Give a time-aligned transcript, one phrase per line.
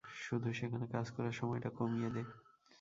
[0.21, 2.21] শুধু সেখানে কাজ করার সময়টা কমিয়ে দে।